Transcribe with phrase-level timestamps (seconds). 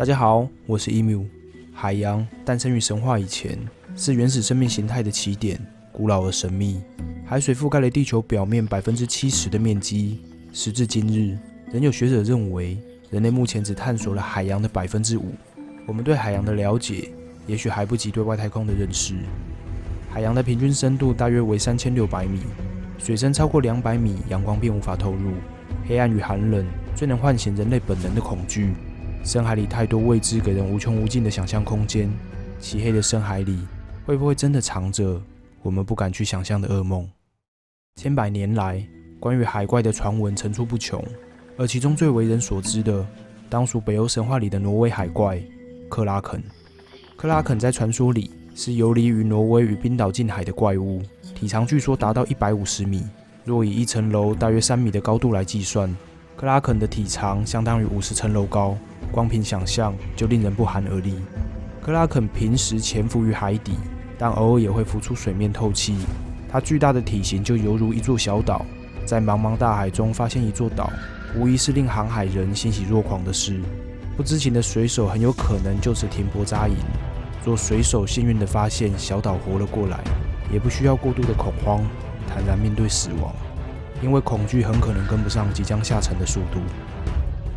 [0.00, 1.26] 大家好，我是 emu。
[1.74, 3.58] 海洋诞生于神话以前，
[3.94, 5.60] 是原始生命形态的起点，
[5.92, 6.80] 古老而神秘。
[7.26, 10.20] 海水覆盖了地球表面百分之七十的面积。
[10.54, 11.36] 时至今日，
[11.70, 12.78] 仍有学者认为，
[13.10, 15.34] 人类目前只探索了海洋的百分之五。
[15.86, 17.10] 我们对海洋的了解，
[17.46, 19.14] 也许还不及对外太空的认识。
[20.08, 22.40] 海洋的平均深度大约为三千六百米，
[22.96, 25.32] 水深超过两百米，阳光便无法透入。
[25.86, 26.64] 黑暗与寒冷
[26.96, 28.72] 最能唤醒人类本能的恐惧。
[29.22, 32.10] 深海里太多未知，给人无穷无尽的想象空间。
[32.58, 33.58] 漆黑的深海里，
[34.04, 35.20] 会不会真的藏着
[35.62, 37.08] 我们不敢去想象的噩梦？
[37.96, 38.86] 千百年来，
[39.18, 41.02] 关于海怪的传闻层出不穷，
[41.56, 43.06] 而其中最为人所知的，
[43.48, 45.40] 当属北欧神话里的挪威海怪
[45.88, 46.42] 克拉肯。
[47.16, 51.02] 克拉肯在传说里是游离于挪威与冰岛近海的怪物，
[51.34, 53.06] 体长据说达到一百五十米。
[53.44, 55.94] 若以一层楼大约三米的高度来计算，
[56.40, 58.74] 克拉肯的体长相当于五十层楼高。
[59.12, 61.16] 光凭想象就令人不寒而栗。
[61.82, 63.74] 克拉肯平时潜伏于海底，
[64.16, 65.98] 但偶尔也会浮出水面透气。
[66.50, 68.64] 它巨大的体型就犹如一座小岛，
[69.04, 70.90] 在茫茫大海中发现一座岛，
[71.36, 73.60] 无疑是令航海人欣喜若狂的事。
[74.16, 76.74] 不知情的水手很有可能就此停泊扎营。
[77.44, 80.00] 若水手幸运地发现小岛活了过来，
[80.50, 81.84] 也不需要过度的恐慌，
[82.26, 83.30] 坦然面对死亡，
[84.02, 86.60] 因为恐惧很可能跟不上即将下沉的速度。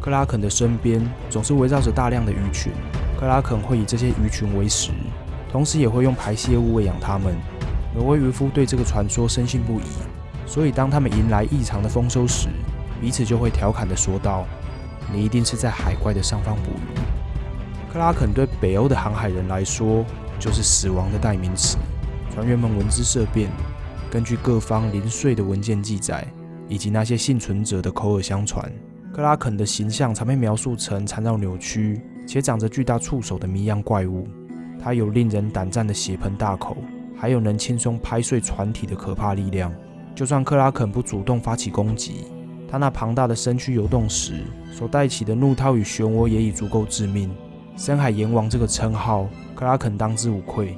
[0.00, 2.72] 克拉肯的身边总是围绕着大量的鱼群，
[3.18, 4.92] 克拉肯会以这些鱼群为食，
[5.50, 7.34] 同时也会用排泄物喂养它们。
[7.94, 9.84] 挪威渔夫对这个传说深信不疑，
[10.46, 12.48] 所以当他们迎来异常的丰收时，
[13.00, 14.44] 彼此就会调侃地说道
[15.10, 17.00] ：“你一定是在海怪的上方捕鱼。”
[17.92, 20.04] 克拉肯对北欧的航海人来说
[20.38, 21.78] 就是死亡的代名词，
[22.32, 23.50] 船员们闻之色变。
[24.10, 26.26] 根据各方零碎的文件记载，
[26.68, 28.70] 以及那些幸存者的口耳相传。
[29.12, 34.28] 克拉肯的形象常被描述成缠绕扭曲且长着巨大触手的谜样怪物。
[34.78, 36.76] 它有令人胆战的血盆大口，
[37.16, 39.72] 还有能轻松拍碎船体的可怕力量。
[40.14, 42.26] 就算克拉肯不主动发起攻击，
[42.70, 47.34] 它那庞大的身躯游动时所带起的怒涛与漩涡也已足够致命。
[47.76, 50.76] 深海阎王这个称号，克拉肯当之无愧。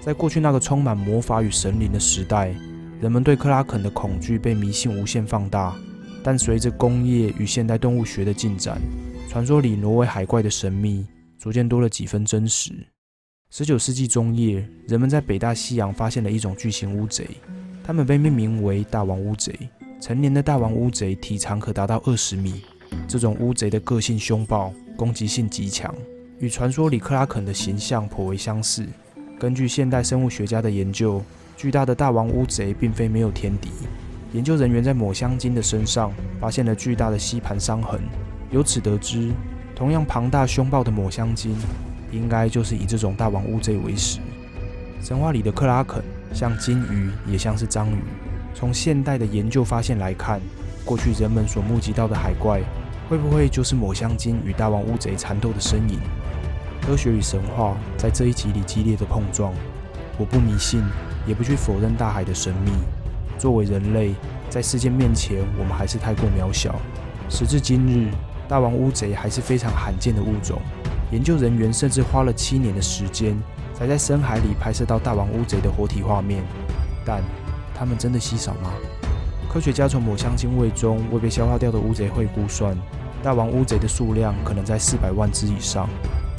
[0.00, 2.54] 在过去那个充满魔法与神灵的时代，
[3.00, 5.76] 人们对克拉肯的恐惧被迷信无限放大。
[6.22, 8.80] 但随着工业与现代动物学的进展，
[9.28, 11.06] 传说里挪威海怪的神秘
[11.38, 12.72] 逐渐多了几分真实。
[13.50, 17.26] 十九世纪中叶，人们在北大西洋发现了一种巨型乌贼，
[17.82, 19.58] 它们被命名为大王乌贼。
[20.00, 22.62] 成年的大王乌贼体长可达到二十米。
[23.06, 25.94] 这种乌贼的个性凶暴，攻击性极强，
[26.38, 28.86] 与传说里克拉肯的形象颇为相似。
[29.40, 31.22] 根据现代生物学家的研究，
[31.56, 33.70] 巨大的大王乌贼并非没有天敌。
[34.32, 37.98] 研究人员在抹香鲸的身上发现了巨大的吸盘伤痕，
[38.50, 39.32] 由此得知，
[39.74, 41.56] 同样庞大凶暴的抹香鲸，
[42.12, 44.20] 应该就是以这种大王乌贼为食。
[45.00, 47.96] 神话里的克拉肯像鲸鱼，也像是章鱼。
[48.54, 50.38] 从现代的研究发现来看，
[50.84, 52.60] 过去人们所目击到的海怪，
[53.08, 55.98] 会不会就是抹香鲸与大王乌贼缠斗的身影？
[56.80, 59.52] 科学与神话在这一集里激烈的碰撞。
[60.18, 60.82] 我不迷信，
[61.26, 62.72] 也不去否认大海的神秘。
[63.38, 64.14] 作为人类，
[64.48, 66.74] 在世界面前，我们还是太过渺小。
[67.28, 68.10] 时至今日，
[68.48, 70.60] 大王乌贼还是非常罕见的物种。
[71.10, 73.36] 研究人员甚至花了七年的时间，
[73.72, 76.42] 才在深海里拍摄到大王乌贼的活体画面。
[77.04, 77.22] 但
[77.74, 78.72] 它们真的稀少吗？
[79.48, 82.76] 科学家从抹香鲸胃中未被消化掉的乌贼会估算，
[83.22, 85.88] 大王乌贼的数量可能在四百万只以上。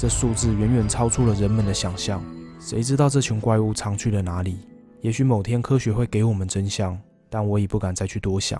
[0.00, 2.24] 这数字远远超出了人们的想象。
[2.58, 4.56] 谁知道这群怪物藏去了哪里？
[5.02, 8.58] 也许某天科学会给我们真相，但我已不敢再去多想。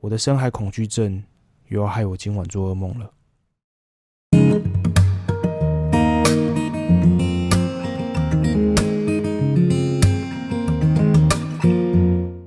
[0.00, 1.22] 我的深海恐惧症
[1.68, 3.08] 又要害我今晚做噩梦了。